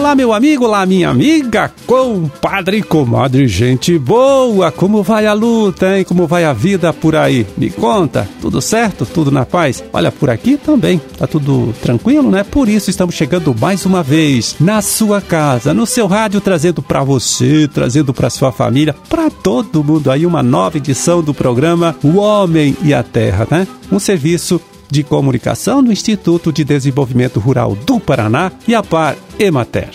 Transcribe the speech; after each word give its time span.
Olá, 0.00 0.14
meu 0.14 0.32
amigo, 0.32 0.64
olá, 0.64 0.86
minha 0.86 1.10
amiga, 1.10 1.70
compadre 1.86 2.82
comadre, 2.82 3.46
gente 3.46 3.98
boa. 3.98 4.72
Como 4.72 5.02
vai 5.02 5.26
a 5.26 5.34
luta, 5.34 5.98
hein? 5.98 6.04
Como 6.04 6.26
vai 6.26 6.42
a 6.42 6.54
vida 6.54 6.90
por 6.90 7.14
aí? 7.14 7.46
Me 7.54 7.68
conta, 7.68 8.26
tudo 8.40 8.62
certo? 8.62 9.04
Tudo 9.04 9.30
na 9.30 9.44
paz? 9.44 9.84
Olha, 9.92 10.10
por 10.10 10.30
aqui 10.30 10.56
também, 10.56 10.98
tá 11.18 11.26
tudo 11.26 11.74
tranquilo, 11.82 12.30
né? 12.30 12.42
Por 12.42 12.66
isso 12.66 12.88
estamos 12.88 13.14
chegando 13.14 13.54
mais 13.54 13.84
uma 13.84 14.02
vez 14.02 14.56
na 14.58 14.80
sua 14.80 15.20
casa, 15.20 15.74
no 15.74 15.84
seu 15.84 16.06
rádio, 16.06 16.40
trazendo 16.40 16.80
para 16.80 17.04
você, 17.04 17.68
trazendo 17.68 18.14
para 18.14 18.30
sua 18.30 18.50
família, 18.50 18.96
para 19.06 19.28
todo 19.28 19.84
mundo 19.84 20.10
aí 20.10 20.24
uma 20.24 20.42
nova 20.42 20.78
edição 20.78 21.22
do 21.22 21.34
programa 21.34 21.94
O 22.02 22.16
Homem 22.16 22.74
e 22.82 22.94
a 22.94 23.02
Terra, 23.02 23.46
né? 23.50 23.68
Um 23.92 23.98
serviço 23.98 24.58
de 24.90 25.02
Comunicação 25.02 25.82
do 25.82 25.92
Instituto 25.92 26.52
de 26.52 26.64
Desenvolvimento 26.64 27.38
Rural 27.40 27.74
do 27.74 28.00
Paraná 28.00 28.52
e 28.66 28.74
a 28.74 28.82
Par 28.82 29.16
Emater. 29.38 29.90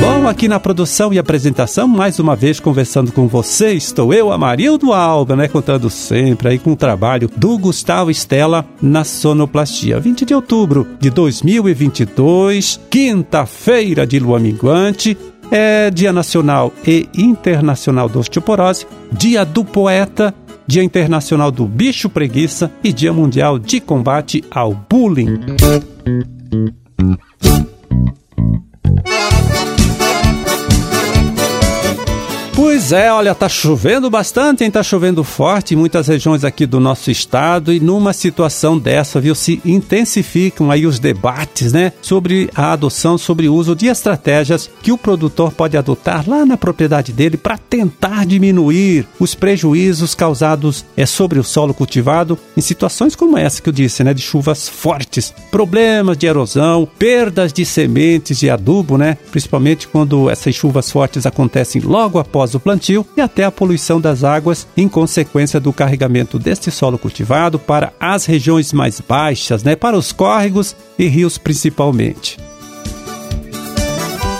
Bom, 0.00 0.28
aqui 0.28 0.46
na 0.46 0.60
produção 0.60 1.12
e 1.12 1.18
apresentação, 1.18 1.88
mais 1.88 2.18
uma 2.18 2.36
vez 2.36 2.60
conversando 2.60 3.10
com 3.10 3.26
você, 3.26 3.72
estou 3.72 4.14
eu, 4.14 4.30
Amarildo 4.32 4.92
Alba, 4.92 5.34
né? 5.34 5.48
Contando 5.48 5.90
sempre 5.90 6.48
aí 6.48 6.58
com 6.58 6.72
o 6.72 6.76
trabalho 6.76 7.28
do 7.36 7.58
Gustavo 7.58 8.10
Estela 8.10 8.64
na 8.80 9.04
sonoplastia. 9.04 9.98
20 9.98 10.24
de 10.24 10.34
outubro 10.34 10.86
de 11.00 11.10
2022, 11.10 12.80
quinta-feira 12.88 14.06
de 14.06 14.18
lua 14.18 14.38
minguante, 14.38 15.16
é 15.50 15.90
Dia 15.90 16.12
Nacional 16.12 16.72
e 16.86 17.08
Internacional 17.16 18.08
da 18.08 18.18
Osteoporose, 18.20 18.86
Dia 19.12 19.44
do 19.44 19.64
Poeta 19.64 20.34
Dia 20.66 20.82
Internacional 20.82 21.52
do 21.52 21.64
Bicho 21.66 22.10
Preguiça 22.10 22.72
e 22.82 22.92
Dia 22.92 23.12
Mundial 23.12 23.58
de 23.58 23.80
Combate 23.80 24.42
ao 24.50 24.74
Bullying. 24.74 25.38
Pois 32.56 32.90
é, 32.90 33.12
olha, 33.12 33.34
tá 33.34 33.50
chovendo 33.50 34.08
bastante, 34.08 34.64
hein? 34.64 34.70
Tá 34.70 34.82
chovendo 34.82 35.22
forte 35.22 35.74
em 35.74 35.76
muitas 35.76 36.08
regiões 36.08 36.42
aqui 36.42 36.64
do 36.64 36.80
nosso 36.80 37.10
estado 37.10 37.70
e 37.70 37.78
numa 37.78 38.14
situação 38.14 38.78
dessa, 38.78 39.20
viu, 39.20 39.34
se 39.34 39.60
intensificam 39.62 40.70
aí 40.70 40.86
os 40.86 40.98
debates, 40.98 41.74
né, 41.74 41.92
sobre 42.00 42.48
a 42.54 42.72
adoção, 42.72 43.18
sobre 43.18 43.46
o 43.46 43.54
uso 43.54 43.76
de 43.76 43.88
estratégias 43.88 44.70
que 44.82 44.90
o 44.90 44.96
produtor 44.96 45.52
pode 45.52 45.76
adotar 45.76 46.24
lá 46.26 46.46
na 46.46 46.56
propriedade 46.56 47.12
dele 47.12 47.36
para 47.36 47.58
tentar 47.58 48.24
diminuir 48.24 49.06
os 49.20 49.34
prejuízos 49.34 50.14
causados 50.14 50.82
é 50.96 51.04
sobre 51.04 51.38
o 51.38 51.44
solo 51.44 51.74
cultivado 51.74 52.38
em 52.56 52.62
situações 52.62 53.14
como 53.14 53.36
essa 53.36 53.60
que 53.60 53.68
eu 53.68 53.72
disse, 53.72 54.02
né, 54.02 54.14
de 54.14 54.22
chuvas 54.22 54.66
fortes, 54.66 55.30
problemas 55.50 56.16
de 56.16 56.26
erosão, 56.26 56.88
perdas 56.98 57.52
de 57.52 57.66
sementes 57.66 58.38
de 58.38 58.48
adubo, 58.48 58.96
né, 58.96 59.18
principalmente 59.30 59.86
quando 59.86 60.30
essas 60.30 60.54
chuvas 60.54 60.90
fortes 60.90 61.26
acontecem 61.26 61.82
logo 61.82 62.18
após 62.18 62.45
após 62.46 62.54
o 62.54 62.60
plantio 62.60 63.06
e 63.16 63.20
até 63.20 63.44
a 63.44 63.50
poluição 63.50 64.00
das 64.00 64.22
águas 64.22 64.66
em 64.76 64.88
consequência 64.88 65.58
do 65.58 65.72
carregamento 65.72 66.38
deste 66.38 66.70
solo 66.70 66.96
cultivado 66.96 67.58
para 67.58 67.92
as 67.98 68.24
regiões 68.24 68.72
mais 68.72 69.00
baixas, 69.00 69.64
né, 69.64 69.74
para 69.74 69.98
os 69.98 70.12
córregos 70.12 70.76
e 70.98 71.06
rios 71.06 71.36
principalmente. 71.36 72.38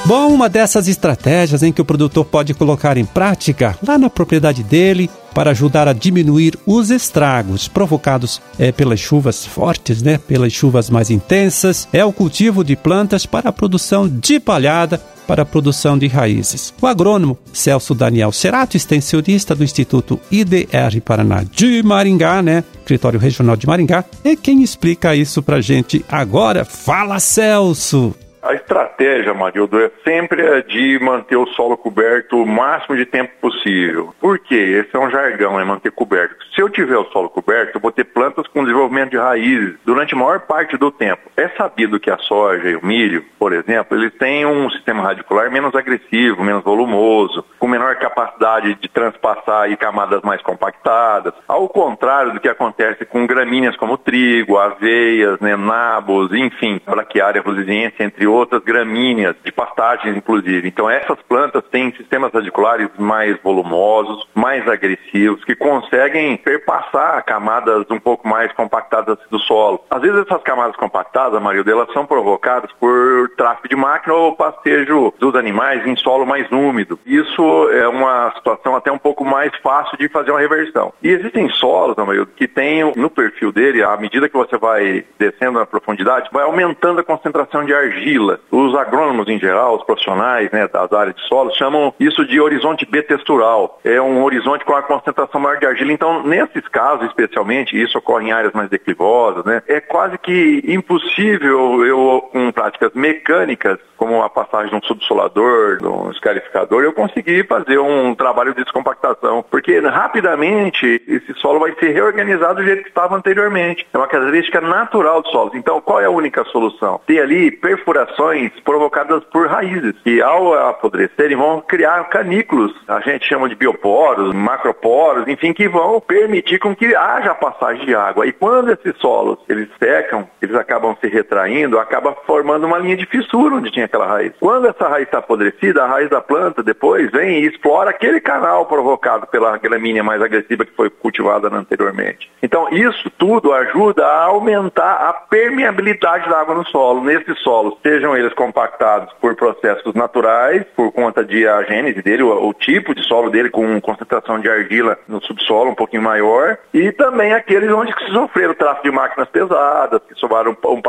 Bom, 0.05 0.29
uma 0.33 0.49
dessas 0.49 0.87
estratégias 0.87 1.65
em 1.65 1.73
que 1.73 1.81
o 1.81 1.85
produtor 1.85 2.25
pode 2.25 2.55
colocar 2.55 2.97
em 2.97 3.05
prática 3.05 3.77
lá 3.85 3.99
na 3.99 4.09
propriedade 4.09 4.63
dele 4.63 5.11
para 5.35 5.51
ajudar 5.51 5.89
a 5.89 5.93
diminuir 5.93 6.57
os 6.65 6.91
estragos 6.91 7.67
provocados 7.67 8.41
é, 8.57 8.71
pelas 8.71 9.01
chuvas 9.01 9.45
fortes, 9.45 10.01
né, 10.01 10.17
pelas 10.17 10.53
chuvas 10.53 10.89
mais 10.89 11.11
intensas, 11.11 11.89
é 11.93 12.05
o 12.05 12.13
cultivo 12.13 12.63
de 12.63 12.77
plantas 12.77 13.27
para 13.27 13.49
a 13.49 13.53
produção 13.53 14.09
de 14.09 14.39
palhada 14.39 15.03
para 15.27 15.43
a 15.43 15.47
produção 15.47 15.99
de 15.99 16.07
raízes. 16.07 16.73
O 16.81 16.87
agrônomo 16.87 17.39
Celso 17.53 17.95
Daniel 17.95 18.33
Cerato, 18.33 18.77
extensionista 18.77 19.55
do 19.55 19.65
Instituto 19.65 20.21
IDR 20.31 21.01
Paraná 21.05 21.43
de 21.43 21.83
Maringá, 21.83 22.43
né? 22.43 22.65
Escritório 22.79 23.19
Regional 23.19 23.57
de 23.57 23.67
Maringá, 23.67 24.05
é 24.25 24.37
quem 24.37 24.63
explica 24.63 25.17
isso 25.17 25.43
pra 25.43 25.61
gente 25.61 26.05
agora. 26.09 26.65
Fala, 26.65 27.19
Celso! 27.19 28.15
A 28.47 28.55
estratégia, 28.55 29.35
Marildo, 29.35 29.77
é 29.81 29.91
sempre 30.05 30.47
a 30.47 30.61
de 30.61 31.01
manter 31.01 31.37
o 31.37 31.49
solo 31.49 31.77
coberto 31.77 32.41
o 32.41 32.47
máximo 32.47 32.97
de 32.97 33.05
tempo 33.05 33.33
possível. 33.41 34.15
Por 34.21 34.39
quê? 34.39 34.85
Esse 34.85 34.95
é 34.95 35.01
um 35.01 35.11
jargão, 35.11 35.59
é 35.59 35.65
manter 35.65 35.91
coberto. 35.91 36.37
Se 36.55 36.63
eu 36.63 36.71
tiver 36.71 36.97
o 36.97 37.07
solo 37.07 37.29
coberto, 37.29 37.77
eu 37.77 37.81
vou 37.81 37.91
ter 37.91 38.05
plantas 38.05 38.47
com 38.47 38.63
desenvolvimento 38.63 39.11
de 39.11 39.19
raízes 39.19 39.75
durante 39.85 40.15
a 40.15 40.17
maior 40.17 40.41
parte 40.41 40.77
do 40.77 40.93
tempo. 40.93 41.29
É 41.37 41.49
sabido 41.49 41.99
que 41.99 42.09
a 42.09 42.19
soja 42.19 42.69
e 42.69 42.77
o 42.77 42.87
milho, 42.87 43.25
por 43.37 43.53
exemplo, 43.53 43.99
eles 43.99 44.15
têm 44.15 44.47
um 44.47 44.71
sistema 44.71 45.03
radicular 45.03 45.51
menos 45.51 45.75
agressivo, 45.75 46.45
menos 46.45 46.63
volumoso, 46.63 47.45
com 47.59 47.67
menor 47.67 47.97
capacidade 47.97 48.75
de 48.75 48.89
transpassar 48.89 49.71
e 49.73 49.77
camadas 49.77 50.23
mais 50.23 50.41
compactadas. 50.41 51.35
Ao 51.49 51.69
contrário 51.69 52.33
do 52.33 52.41
que 52.41 52.49
acontece 52.49 53.05
com 53.05 53.27
gramíneas 53.27 53.77
como 53.77 53.99
trigo, 53.99 54.57
aveias, 54.57 55.41
né, 55.41 55.57
nabos, 55.57 56.33
enfim, 56.33 56.81
braquiária 56.87 57.43
rosiense, 57.43 57.97
entre 58.01 58.27
outros 58.27 58.36
outras 58.37 58.63
gramíneas, 58.63 59.37
de 59.45 59.53
pastagens 59.53 60.17
inclusive. 60.17 60.69
Então 60.69 60.89
essas 60.89 61.19
plantas 61.29 61.63
têm 61.71 61.93
sistemas 61.93 62.33
radiculares 62.33 62.89
mais 62.99 63.37
volumosos, 63.43 64.27
mais 64.35 64.67
agressivos, 64.69 65.45
que 65.45 65.55
conseguem 65.55 66.37
perpassar 66.37 67.25
camadas 67.25 67.87
um 67.91 67.99
pouco 67.99 68.29
mais 68.29 68.53
compactadas 68.53 69.19
do 69.31 69.39
solo. 69.41 69.85
Às 69.91 70.03
vezes 70.03 70.21
essas 70.21 70.43
camadas 70.43 70.77
compactadas, 70.77 71.35
a 71.35 71.41
maioria 71.41 71.65
delas, 71.65 71.93
são 71.93 72.07
provocadas 72.07 72.71
por 72.79 73.31
tráfego 73.37 73.69
de 73.69 73.77
máquina 73.77 74.15
ou 74.15 74.37
pastejo 74.37 75.13
dos 75.19 75.35
animais 75.35 75.87
em 75.87 75.97
solo 75.97 76.27
mais 76.27 76.51
úmido. 76.51 76.99
Isso 77.07 77.69
é 77.71 77.89
uma 77.89 78.33
situação 78.37 78.77
até 78.77 78.91
um 78.91 78.99
pouco 78.99 79.25
mais 79.25 79.55
fácil 79.63 79.97
de 79.99 80.09
fazer 80.09 80.31
uma 80.31 80.41
reversão. 80.41 80.93
E 81.03 81.09
existem 81.09 81.49
solos, 81.51 81.99
Amarildo, 81.99 82.33
que 82.37 82.49
têm 82.49 82.93
no 82.97 83.11
perfil 83.11 83.53
dele, 83.53 83.83
à 83.83 83.97
medida 83.97 84.29
que 84.29 84.37
você 84.37 84.57
vai 84.57 85.05
descendo 85.19 85.59
na 85.59 85.67
profundidade, 85.67 86.29
vai 86.33 86.45
aumentando 86.45 87.01
a 87.01 87.05
concentração 87.05 87.65
de 87.65 87.75
argila 87.75 88.26
os 88.51 88.75
agrônomos 88.75 89.29
em 89.29 89.39
geral, 89.39 89.77
os 89.77 89.85
profissionais 89.85 90.51
né, 90.51 90.69
das 90.69 90.93
áreas 90.93 91.17
de 91.17 91.23
solo, 91.29 91.55
chamam 91.55 91.93
isso 91.99 92.25
de 92.27 92.41
horizonte 92.41 92.87
B-textural. 92.87 93.81
É 93.85 94.01
um 94.01 94.23
horizonte 94.25 94.65
com 94.65 94.75
a 94.75 94.83
concentração 94.83 95.41
maior 95.41 95.59
de 95.59 95.67
argila. 95.67 95.93
Então, 95.93 96.23
nesses 96.23 96.67
casos 96.69 97.07
especialmente, 97.07 97.81
isso 97.81 97.99
ocorre 97.99 98.29
em 98.29 98.33
áreas 98.33 98.53
mais 98.53 98.69
declivosas, 98.69 99.45
né, 99.45 99.63
é 99.67 99.81
quase 99.81 100.19
que 100.19 100.63
impossível 100.67 101.85
eu, 101.85 102.29
com 102.33 102.53
práticas 102.53 102.93
mecânicas, 102.95 103.79
como 103.97 104.23
a 104.23 104.31
passagem 104.31 104.71
de 104.71 104.77
um 104.77 104.83
subsolador, 104.83 105.79
de 105.79 105.87
um 105.87 106.11
escarificador, 106.11 106.83
eu 106.83 106.93
conseguir 106.93 107.47
fazer 107.47 107.79
um 107.79 108.15
trabalho 108.15 108.55
de 108.55 108.63
descompactação. 108.63 109.45
Porque 109.51 109.79
rapidamente 109.81 111.03
esse 111.07 111.35
solo 111.35 111.61
vai 111.61 111.75
ser 111.79 111.93
reorganizado 111.93 112.57
do 112.57 112.65
jeito 112.65 112.83
que 112.83 112.89
estava 112.89 113.17
anteriormente. 113.17 113.87
É 113.93 113.99
uma 113.99 114.09
característica 114.09 114.61
natural 114.61 115.23
do 115.23 115.29
solo. 115.29 115.53
Então, 115.55 115.81
qual 115.81 116.01
é 116.01 116.07
a 116.07 116.11
única 116.11 116.45
solução? 116.45 117.01
Ter 117.07 117.21
ali 117.21 117.51
perfuração 117.51 118.27
provocadas 118.65 119.23
por 119.25 119.47
raízes, 119.49 119.95
que 120.03 120.21
ao 120.21 120.55
apodrecerem 120.55 121.37
vão 121.37 121.61
criar 121.61 122.03
canículos, 122.09 122.73
a 122.89 123.01
gente 123.01 123.27
chama 123.27 123.49
de 123.49 123.55
bioporos, 123.55 124.35
macroporos, 124.35 125.29
enfim, 125.29 125.53
que 125.53 125.69
vão 125.69 126.01
permitir 126.01 126.59
com 126.59 126.75
que 126.75 126.95
haja 126.95 127.35
passagem 127.35 127.85
de 127.87 127.95
água. 127.95 128.27
E 128.27 128.33
quando 128.33 128.73
esses 128.73 128.97
solos 128.99 129.39
eles 129.49 129.69
secam, 129.79 130.29
eles 130.41 130.55
acabam 130.55 130.97
se 131.01 131.09
retraindo, 131.09 131.79
acaba 131.79 132.17
formando 132.27 132.67
uma 132.67 132.79
linha 132.79 132.97
de 132.97 133.07
fissura 133.07 133.57
onde 133.57 133.71
tinha 133.71 133.86
aquela 133.87 134.07
raiz. 134.07 134.33
Quando 134.41 134.69
essa 134.69 134.89
raiz 134.89 135.07
está 135.07 135.19
apodrecida, 135.19 135.85
a 135.85 135.87
raiz 135.87 136.09
da 136.09 136.21
planta 136.21 136.63
depois 136.63 137.11
vem 137.11 137.41
e 137.41 137.47
explora 137.47 137.91
aquele 137.91 138.21
canal 138.21 138.67
provocado 138.67 139.27
pela 139.27 139.57
gramínea 139.59 140.03
mais 140.03 140.23
agressiva 140.23 140.65
que 140.65 140.75
foi 140.75 140.91
cultivada 140.91 141.49
anteriormente. 141.49 142.31
Então, 142.43 142.69
isso 142.71 143.11
tudo 143.19 143.53
ajuda 143.53 144.07
a 144.07 144.25
aumentar 144.25 145.09
a 145.09 145.13
permeabilidade 145.13 146.29
da 146.29 146.41
água 146.41 146.55
no 146.55 146.67
solo, 146.67 147.03
nesses 147.03 147.39
solos, 147.41 147.77
seja 147.83 148.07
sejam 148.07 148.17
eles 148.17 148.33
compactados 148.35 149.13
por 149.21 149.35
processos 149.35 149.95
naturais, 149.95 150.65
por 150.77 150.93
conta 150.93 151.25
de 151.25 151.47
a 151.49 151.63
gênese 151.63 152.03
dele, 152.03 152.23
o, 152.23 152.49
o, 152.49 152.55
tipo 152.55 152.95
de 152.95 153.03
solo 153.03 153.31
dele, 153.31 153.51
com 153.51 153.81
concentração 153.81 154.39
de 154.39 154.49
argila 154.49 154.99
no 155.09 155.21
subsolo 155.23 155.71
um 155.71 155.75
pouquinho 155.75 156.03
maior, 156.03 156.59
e 156.73 156.93
também 156.93 157.33
aqueles 157.33 157.71
onde 157.71 157.93
se 157.99 158.13
sofreram 158.13 158.55
tráfego 158.55 158.85
de 158.85 158.91
máquinas 158.91 159.29
pesadas, 159.29 160.01
que 160.09 160.15
sobraram 160.15 160.57
um, 160.65 160.69
um 160.71 160.83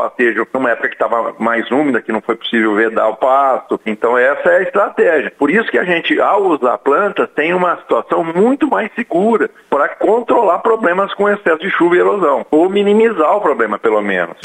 numa 0.54 0.70
época 0.70 0.88
que 0.88 0.94
estava 0.94 1.34
mais 1.38 1.70
úmida, 1.70 2.00
que 2.00 2.12
não 2.12 2.20
foi 2.20 2.36
possível 2.36 2.74
vedar 2.88 3.08
o 3.08 3.16
pasto. 3.16 3.80
Então 3.86 4.16
essa 4.16 4.48
é 4.48 4.56
a 4.58 4.62
estratégia. 4.62 5.32
Por 5.38 5.50
isso 5.50 5.70
que 5.70 5.78
a 5.78 5.84
gente, 5.84 6.20
ao 6.20 6.42
usar 6.44 6.78
plantas, 6.78 7.28
tem 7.34 7.54
uma 7.54 7.76
situação 7.76 8.24
muito 8.24 8.68
mais 8.68 8.90
segura 8.94 9.50
para 9.70 9.88
controlar 9.88 10.58
problemas 10.60 11.12
com 11.14 11.28
excesso 11.28 11.58
de 11.58 11.70
chuva 11.70 11.96
e 11.96 11.98
erosão, 11.98 12.46
ou 12.50 12.68
minimizar 12.68 13.36
o 13.36 13.40
problema 13.40 13.78
pelo 13.78 14.00
menos. 14.00 14.36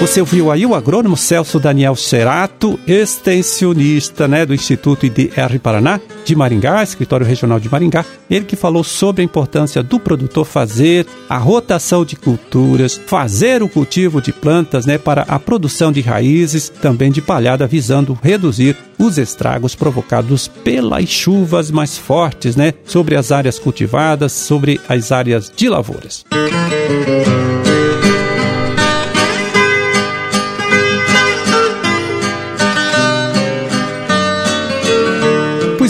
Você 0.00 0.20
ouviu 0.20 0.50
aí 0.50 0.66
o 0.66 0.74
agrônomo 0.74 1.16
Celso 1.16 1.60
Daniel 1.60 1.94
Cerato, 1.94 2.78
extensionista 2.86 4.26
né, 4.26 4.44
do 4.44 4.52
Instituto 4.52 5.06
IDR 5.06 5.58
Paraná 5.62 6.00
de 6.24 6.34
Maringá, 6.34 6.82
escritório 6.82 7.26
regional 7.26 7.60
de 7.60 7.70
Maringá. 7.70 8.04
Ele 8.28 8.44
que 8.44 8.56
falou 8.56 8.82
sobre 8.82 9.22
a 9.22 9.24
importância 9.24 9.82
do 9.82 10.00
produtor 10.00 10.44
fazer 10.44 11.06
a 11.28 11.38
rotação 11.38 12.04
de 12.04 12.16
culturas, 12.16 13.00
fazer 13.06 13.62
o 13.62 13.68
cultivo 13.68 14.20
de 14.20 14.32
plantas 14.32 14.86
né, 14.86 14.98
para 14.98 15.22
a 15.22 15.38
produção 15.38 15.92
de 15.92 16.00
raízes, 16.00 16.68
também 16.68 17.12
de 17.12 17.22
palhada, 17.22 17.66
visando 17.66 18.18
reduzir 18.20 18.76
os 18.98 19.18
estragos 19.18 19.74
provocados 19.74 20.48
pelas 20.48 21.08
chuvas 21.08 21.70
mais 21.70 21.96
fortes 21.96 22.56
né, 22.56 22.74
sobre 22.84 23.16
as 23.16 23.30
áreas 23.30 23.58
cultivadas, 23.58 24.32
sobre 24.32 24.80
as 24.88 25.12
áreas 25.12 25.52
de 25.54 25.68
lavouras. 25.68 26.24
Música 26.32 27.71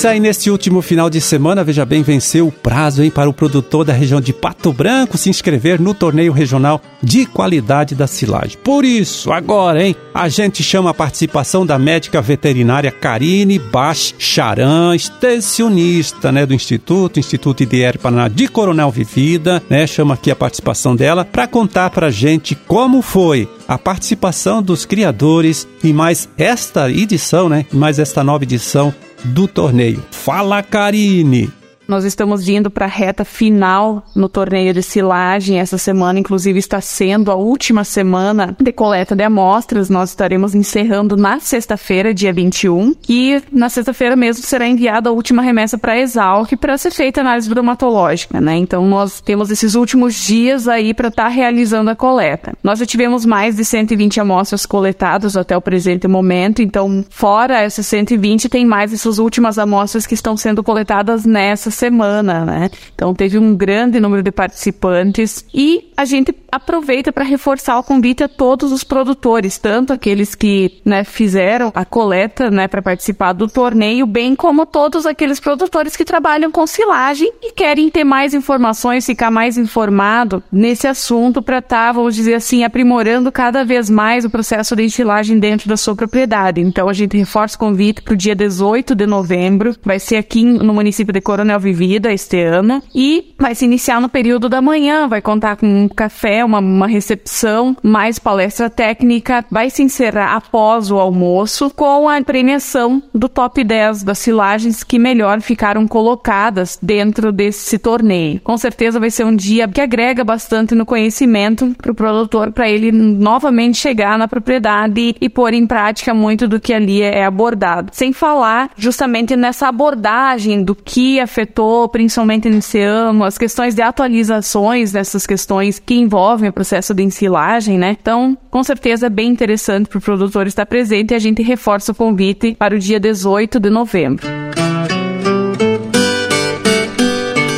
Pois 0.03 0.15
aí, 0.15 0.19
neste 0.19 0.51
último 0.51 0.83
final 0.83 1.09
de 1.09 1.21
semana, 1.21 1.63
veja 1.63 1.87
bem, 1.87 2.03
venceu 2.03 2.49
o 2.49 2.51
prazo 2.51 3.05
hein, 3.05 3.09
para 3.09 3.31
o 3.31 3.33
produtor 3.33 3.85
da 3.85 3.93
região 3.93 4.21
de 4.21 4.33
Pato 4.33 4.73
Branco 4.73 5.17
se 5.17 5.31
inscrever 5.31 5.81
no 5.81 5.95
torneio 5.95 6.33
regional 6.33 6.83
de 7.01 7.25
qualidade 7.25 7.95
da 7.95 8.09
silagem. 8.09 8.59
Por 8.65 8.85
isso, 8.85 9.33
agora, 9.33 9.87
hein, 9.87 9.95
a 10.13 10.29
gente 10.29 10.61
chama 10.61 10.91
a 10.91 10.95
participação 10.95 11.65
da 11.65 11.79
médica 11.79 12.21
veterinária 12.21 12.91
Karine 12.91 13.61
Bach 13.61 14.13
Charan, 14.19 14.97
extensionista 14.97 16.33
né, 16.33 16.45
do 16.45 16.53
Instituto, 16.53 17.21
Instituto 17.21 17.63
IDR 17.63 17.97
Paraná 17.97 18.27
de 18.27 18.49
Coronel 18.49 18.91
Vivida, 18.91 19.63
né, 19.71 19.87
chama 19.87 20.15
aqui 20.15 20.33
a 20.33 20.37
participação 20.37 20.97
dela 20.97 21.25
para 21.25 21.47
contar 21.47 21.91
para 21.91 22.09
a 22.09 22.11
gente 22.11 22.57
como 22.57 23.03
foi 23.03 23.49
a 23.69 23.79
participação 23.79 24.61
dos 24.61 24.85
criadores 24.85 25.69
e 25.85 25.93
mais 25.93 26.29
esta 26.37 26.91
edição, 26.91 27.49
né, 27.49 27.67
mais 27.73 28.01
esta 28.01 28.25
nova 28.25 28.43
edição 28.43 28.93
do 29.25 29.47
torneio. 29.47 30.03
Fala, 30.11 30.63
Karine! 30.63 31.62
Nós 31.93 32.07
estamos 32.07 32.49
indo 32.49 32.71
para 32.71 32.87
a 32.87 32.89
reta 32.89 33.23
final 33.23 34.03
no 34.17 34.27
torneio 34.27 34.73
de 34.73 34.83
silagem. 34.83 35.61
Essa 35.61 35.77
semana, 35.77 36.19
inclusive, 36.19 36.59
está 36.59 36.81
sendo 36.81 37.31
a 37.31 37.35
última 37.35 37.85
semana 37.85 38.57
de 38.59 38.73
coleta 38.73 39.15
de 39.15 39.23
amostras. 39.23 39.91
Nós 39.91 40.09
estaremos 40.09 40.55
encerrando 40.55 41.19
na 41.19 41.39
sexta-feira, 41.39 42.15
dia 42.15 42.33
21. 42.33 42.95
E 43.07 43.43
na 43.53 43.69
sexta-feira 43.69 44.17
mesmo 44.17 44.43
será 44.43 44.67
enviada 44.67 45.11
a 45.11 45.13
última 45.13 45.43
remessa 45.43 45.77
para 45.77 45.93
a 45.93 45.99
Exalc 45.99 46.57
para 46.57 46.79
ser 46.79 46.93
feita 46.93 47.21
análise 47.21 47.47
bromatológica, 47.51 48.41
né? 48.41 48.57
Então, 48.57 48.87
nós 48.87 49.21
temos 49.21 49.51
esses 49.51 49.75
últimos 49.75 50.15
dias 50.15 50.69
aí 50.69 50.95
para 50.95 51.09
estar 51.09 51.25
tá 51.25 51.29
realizando 51.29 51.91
a 51.91 51.95
coleta. 51.95 52.55
Nós 52.65 52.79
já 52.79 52.87
tivemos 52.87 53.27
mais 53.27 53.57
de 53.57 53.67
120 53.67 54.19
amostras 54.19 54.65
coletadas 54.65 55.37
até 55.37 55.55
o 55.55 55.61
presente 55.61 56.09
momento. 56.09 56.63
Então, 56.63 57.05
fora 57.11 57.61
essas 57.61 57.85
120, 57.85 58.49
tem 58.49 58.65
mais 58.65 58.95
essas 58.95 59.19
últimas 59.19 59.59
amostras 59.59 60.07
que 60.07 60.15
estão 60.15 60.39
sendo 60.39 60.65
coletadas 60.65 61.27
nessa 61.27 61.71
semana, 61.83 62.45
né? 62.45 62.71
Então 62.95 63.13
teve 63.13 63.39
um 63.39 63.57
grande 63.57 63.99
número 63.99 64.23
de 64.23 64.31
participantes 64.31 65.45
e 65.53 65.91
a 65.97 66.05
gente 66.05 66.33
aproveita 66.51 67.13
para 67.13 67.25
reforçar 67.25 67.79
o 67.79 67.83
convite 67.83 68.23
a 68.23 68.29
todos 68.29 68.71
os 68.71 68.85
produtores, 68.85 69.59
tanto 69.59 69.93
aqueles 69.93 70.35
que 70.35 70.81
né, 70.85 71.03
fizeram 71.03 71.73
a 71.75 71.85
coleta 71.85 72.51
né, 72.51 72.69
para 72.69 72.83
participar 72.83 73.33
do 73.33 73.49
torneio, 73.49 74.07
bem 74.07 74.37
como 74.37 74.65
todos 74.65 75.07
aqueles 75.07 75.41
produtores 75.41 75.97
que 75.97 76.05
trabalham 76.05 76.53
com 76.53 76.67
silagem 76.67 77.33
e 77.43 77.53
querem 77.53 77.91
ter 77.91 78.05
mais 78.05 78.33
informações, 78.33 79.07
ficar 79.07 79.31
mais 79.31 79.59
informado 79.59 80.43
nesse 80.53 80.87
assunto 80.87 81.43
para 81.43 81.59
estar, 81.59 81.87
tá, 81.87 81.93
vamos 81.93 82.15
dizer 82.15 82.35
assim, 82.35 82.63
aprimorando 82.63 83.33
cada 83.33 83.65
vez 83.65 83.91
mais 83.91 84.25
o 84.25 84.31
processo 84.31 84.77
de 84.77 84.89
silagem 84.89 85.39
dentro 85.39 85.69
da 85.69 85.77
sua 85.77 85.97
propriedade. 85.97 86.61
Então 86.61 86.89
a 86.89 86.93
gente 86.93 87.17
reforça 87.17 87.57
o 87.57 87.59
convite 87.59 88.03
para 88.03 88.15
o 88.15 88.17
dia 88.17 88.37
18 88.37 88.95
de 88.95 89.07
novembro, 89.07 89.75
vai 89.83 89.99
ser 89.99 90.17
aqui 90.17 90.45
no 90.45 90.75
município 90.75 91.13
de 91.13 91.21
Coronel 91.21 91.59
Vivida 91.63 92.13
este 92.13 92.43
ano 92.43 92.83
e 92.93 93.35
vai 93.39 93.55
se 93.55 93.65
iniciar 93.65 94.01
no 94.01 94.09
período 94.09 94.49
da 94.49 94.61
manhã, 94.61 95.07
vai 95.07 95.23
contar 95.23 95.57
com 95.57 95.67
um 95.67 95.89
café, 95.89 96.45
uma, 96.45 96.59
uma 96.59 96.87
recepção, 96.87 97.77
mais 97.83 98.19
palestra 98.19 98.69
técnica, 98.69 99.45
vai 99.51 99.71
se 99.71 99.83
encerrar 99.83 100.35
após 100.35 100.91
o 100.91 100.99
almoço 100.99 101.71
com 101.71 102.09
a 102.09 102.21
premiação 102.23 103.03
do 103.15 103.29
top 103.29 103.63
10 103.63 104.03
das 104.03 104.19
silagens 104.19 104.83
que 104.83 104.99
melhor 104.99 105.41
ficaram 105.41 105.87
colocadas 105.87 106.79
dentro 106.83 107.31
desse 107.31 107.79
torneio. 107.79 108.41
Com 108.41 108.57
certeza 108.57 108.99
vai 108.99 109.11
ser 109.11 109.25
um 109.25 109.35
dia 109.35 109.69
que 109.69 109.81
agrega 109.81 110.25
bastante 110.25 110.75
no 110.75 110.85
conhecimento 110.85 111.75
para 111.81 111.93
o 111.93 111.95
produtor, 111.95 112.53
para 112.53 112.69
ele 112.69 112.91
novamente 112.91 113.79
chegar 113.79 114.19
na 114.19 114.27
propriedade 114.27 115.15
e 115.21 115.29
pôr 115.29 115.55
em 115.55 115.67
prática 115.67 116.13
muito 116.13 116.49
do 116.49 116.61
que 116.61 116.73
ali 116.73 117.03
é 117.03 117.25
abordado. 117.25 117.91
Sem 117.93 118.13
falar 118.13 118.71
justamente 118.77 119.37
nessa 119.37 119.69
abordagem 119.69 120.63
do 120.63 120.75
que 120.75 121.21
afetou 121.21 121.52
principalmente 121.89 122.49
nesse 122.49 122.81
ano, 122.81 123.25
as 123.25 123.37
questões 123.37 123.75
de 123.75 123.83
atualizações 123.83 124.93
dessas 124.93 125.27
questões 125.27 125.79
que 125.79 125.95
envolvem 125.95 126.49
o 126.49 126.53
processo 126.53 126.95
de 126.95 127.03
ensilagem, 127.03 127.79
né? 127.79 127.97
Então, 128.01 128.37
com 128.51 128.63
certeza 128.63 129.07
é 129.07 129.11
bem 129.11 129.31
interessante 129.31 129.89
para 129.89 129.99
o 129.99 130.03
produtor 130.03 130.47
estar 130.47 130.67
presente 130.67 131.13
e 131.13 131.15
a 131.15 131.19
gente 131.19 131.43
reforça 131.43 131.93
o 131.93 131.95
convite 131.95 132.55
para 132.59 132.75
o 132.75 132.79
dia 132.79 132.99
18 132.99 133.61
de 133.61 133.71
novembro. 133.71 134.27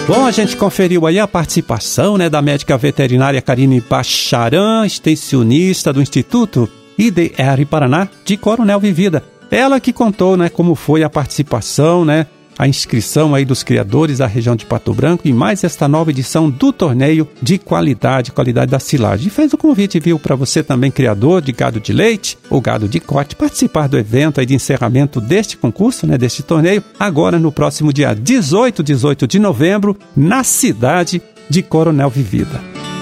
Bom, 0.06 0.26
a 0.26 0.30
gente 0.30 0.54
conferiu 0.56 1.06
aí 1.06 1.18
a 1.18 1.26
participação 1.26 2.18
né, 2.18 2.28
da 2.28 2.42
médica 2.42 2.76
veterinária 2.76 3.40
Karine 3.40 3.80
Bacharan, 3.80 4.84
extensionista 4.84 5.94
do 5.94 6.02
Instituto 6.02 6.68
IDR 6.98 7.66
Paraná 7.68 8.06
de 8.22 8.36
Coronel 8.36 8.78
Vivida. 8.78 9.24
Ela 9.50 9.80
que 9.80 9.92
contou 9.92 10.36
né, 10.36 10.48
como 10.48 10.74
foi 10.74 11.02
a 11.02 11.10
participação 11.10 12.04
né, 12.04 12.26
a 12.58 12.68
inscrição 12.68 13.34
aí 13.34 13.44
dos 13.44 13.62
criadores 13.62 14.18
da 14.18 14.26
região 14.26 14.56
de 14.56 14.64
Pato 14.64 14.92
Branco 14.94 15.26
e 15.26 15.32
mais 15.32 15.64
esta 15.64 15.88
nova 15.88 16.10
edição 16.10 16.50
do 16.50 16.72
torneio 16.72 17.28
de 17.42 17.58
qualidade, 17.58 18.32
qualidade 18.32 18.70
da 18.70 18.78
silagem. 18.78 19.28
E 19.28 19.30
fez 19.30 19.52
o 19.52 19.58
convite, 19.58 20.00
viu, 20.00 20.18
para 20.18 20.36
você 20.36 20.62
também, 20.62 20.90
criador 20.90 21.42
de 21.42 21.52
gado 21.52 21.80
de 21.80 21.92
leite 21.92 22.38
ou 22.50 22.60
gado 22.60 22.88
de 22.88 23.00
corte, 23.00 23.36
participar 23.36 23.88
do 23.88 23.98
evento 23.98 24.40
aí 24.40 24.46
de 24.46 24.54
encerramento 24.54 25.20
deste 25.20 25.56
concurso, 25.56 26.06
né, 26.06 26.16
deste 26.16 26.42
torneio, 26.42 26.82
agora 26.98 27.38
no 27.38 27.52
próximo 27.52 27.92
dia 27.92 28.14
18, 28.14 28.82
18 28.82 29.26
de 29.26 29.38
novembro, 29.38 29.96
na 30.16 30.44
cidade 30.44 31.20
de 31.48 31.62
Coronel 31.62 32.10
Vivida. 32.10 32.93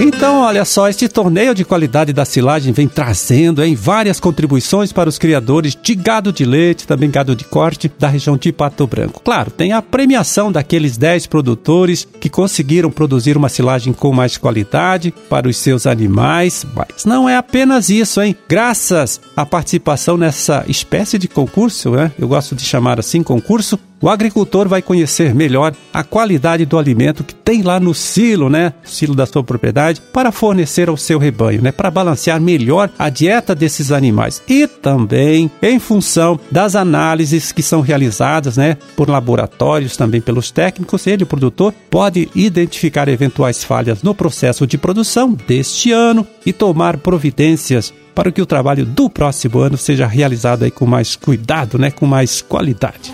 Então, 0.00 0.42
olha 0.42 0.64
só, 0.64 0.88
este 0.88 1.08
torneio 1.08 1.52
de 1.52 1.64
qualidade 1.64 2.12
da 2.12 2.24
silagem 2.24 2.72
vem 2.72 2.86
trazendo 2.86 3.64
em 3.64 3.74
várias 3.74 4.20
contribuições 4.20 4.92
para 4.92 5.08
os 5.08 5.18
criadores 5.18 5.76
de 5.82 5.92
gado 5.96 6.32
de 6.32 6.44
leite, 6.44 6.86
também 6.86 7.10
gado 7.10 7.34
de 7.34 7.44
corte 7.44 7.90
da 7.98 8.06
região 8.06 8.36
de 8.36 8.52
Pato 8.52 8.86
Branco. 8.86 9.20
Claro, 9.24 9.50
tem 9.50 9.72
a 9.72 9.82
premiação 9.82 10.52
daqueles 10.52 10.96
10 10.96 11.26
produtores 11.26 12.06
que 12.20 12.30
conseguiram 12.30 12.92
produzir 12.92 13.36
uma 13.36 13.48
silagem 13.48 13.92
com 13.92 14.12
mais 14.12 14.36
qualidade 14.36 15.12
para 15.28 15.48
os 15.48 15.56
seus 15.56 15.84
animais, 15.84 16.64
mas 16.76 17.04
não 17.04 17.28
é 17.28 17.36
apenas 17.36 17.90
isso, 17.90 18.22
hein? 18.22 18.36
Graças 18.48 19.20
à 19.36 19.44
participação 19.44 20.16
nessa 20.16 20.64
espécie 20.68 21.18
de 21.18 21.26
concurso, 21.26 21.90
né? 21.90 22.12
Eu 22.16 22.28
gosto 22.28 22.54
de 22.54 22.64
chamar 22.64 23.00
assim 23.00 23.20
concurso, 23.20 23.76
o 24.00 24.08
agricultor 24.08 24.68
vai 24.68 24.80
conhecer 24.80 25.34
melhor 25.34 25.74
a 25.92 26.04
qualidade 26.04 26.64
do 26.64 26.78
alimento 26.78 27.24
que 27.24 27.34
tem 27.34 27.62
lá 27.62 27.80
no 27.80 27.92
silo, 27.92 28.48
né? 28.48 28.72
Silo 28.84 29.14
da 29.14 29.26
sua 29.26 29.42
propriedade, 29.42 29.87
para 30.12 30.32
fornecer 30.32 30.88
ao 30.88 30.96
seu 30.96 31.18
rebanho, 31.18 31.62
né? 31.62 31.72
Para 31.72 31.90
balancear 31.90 32.40
melhor 32.40 32.90
a 32.98 33.08
dieta 33.08 33.54
desses 33.54 33.92
animais. 33.92 34.42
E 34.48 34.66
também 34.66 35.50
em 35.62 35.78
função 35.78 36.38
das 36.50 36.76
análises 36.76 37.52
que 37.52 37.62
são 37.62 37.80
realizadas, 37.80 38.56
né? 38.56 38.76
Por 38.96 39.08
laboratórios, 39.08 39.96
também 39.96 40.20
pelos 40.20 40.50
técnicos, 40.50 41.06
ele, 41.06 41.24
o 41.24 41.26
produtor, 41.26 41.72
pode 41.90 42.28
identificar 42.34 43.08
eventuais 43.08 43.64
falhas 43.64 44.02
no 44.02 44.14
processo 44.14 44.66
de 44.66 44.76
produção 44.76 45.36
deste 45.46 45.92
ano 45.92 46.26
e 46.44 46.52
tomar 46.52 46.96
providências 46.98 47.92
para 48.14 48.32
que 48.32 48.42
o 48.42 48.46
trabalho 48.46 48.84
do 48.84 49.08
próximo 49.08 49.60
ano 49.60 49.76
seja 49.76 50.06
realizado 50.06 50.64
aí 50.64 50.72
com 50.72 50.86
mais 50.86 51.14
cuidado, 51.14 51.78
né? 51.78 51.90
Com 51.90 52.04
mais 52.04 52.42
qualidade. 52.42 53.12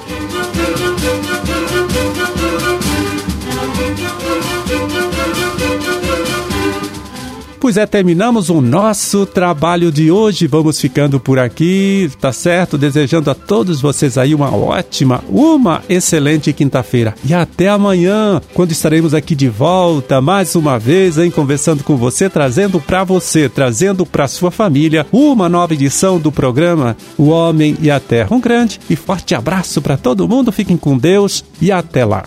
Pois 7.64 7.78
é, 7.78 7.86
terminamos 7.86 8.50
o 8.50 8.60
nosso 8.60 9.24
trabalho 9.24 9.90
de 9.90 10.10
hoje. 10.10 10.46
Vamos 10.46 10.78
ficando 10.78 11.18
por 11.18 11.38
aqui, 11.38 12.10
tá 12.20 12.30
certo? 12.30 12.76
Desejando 12.76 13.30
a 13.30 13.34
todos 13.34 13.80
vocês 13.80 14.18
aí 14.18 14.34
uma 14.34 14.54
ótima, 14.54 15.24
uma 15.30 15.82
excelente 15.88 16.52
quinta-feira. 16.52 17.14
E 17.24 17.32
até 17.32 17.70
amanhã, 17.70 18.38
quando 18.52 18.72
estaremos 18.72 19.14
aqui 19.14 19.34
de 19.34 19.48
volta 19.48 20.20
mais 20.20 20.54
uma 20.54 20.78
vez, 20.78 21.16
hein, 21.16 21.30
conversando 21.30 21.82
com 21.82 21.96
você, 21.96 22.28
trazendo 22.28 22.78
para 22.78 23.02
você, 23.02 23.48
trazendo 23.48 24.04
para 24.04 24.28
sua 24.28 24.50
família 24.50 25.06
uma 25.10 25.48
nova 25.48 25.72
edição 25.72 26.18
do 26.18 26.30
programa 26.30 26.94
O 27.16 27.28
Homem 27.30 27.78
e 27.80 27.90
a 27.90 27.98
Terra. 27.98 28.28
Um 28.30 28.40
grande 28.40 28.78
e 28.90 28.94
forte 28.94 29.34
abraço 29.34 29.80
para 29.80 29.96
todo 29.96 30.28
mundo. 30.28 30.52
Fiquem 30.52 30.76
com 30.76 30.98
Deus 30.98 31.42
e 31.62 31.72
até 31.72 32.04
lá. 32.04 32.24